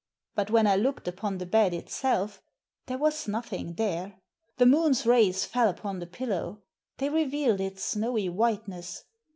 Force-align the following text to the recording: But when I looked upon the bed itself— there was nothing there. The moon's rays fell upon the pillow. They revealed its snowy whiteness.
But 0.33 0.49
when 0.49 0.65
I 0.65 0.77
looked 0.77 1.07
upon 1.07 1.37
the 1.37 1.45
bed 1.45 1.75
itself— 1.75 2.41
there 2.87 2.97
was 2.97 3.27
nothing 3.27 3.75
there. 3.75 4.15
The 4.57 4.65
moon's 4.65 5.05
rays 5.05 5.45
fell 5.45 5.69
upon 5.69 5.99
the 5.99 6.07
pillow. 6.07 6.63
They 6.97 7.09
revealed 7.09 7.61
its 7.61 7.83
snowy 7.83 8.27
whiteness. 8.27 9.03